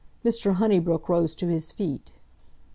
Mr. 0.25 0.53
Honeybrook 0.55 1.07
rose 1.09 1.35
to 1.35 1.45
his 1.47 1.71
feet. 1.71 2.09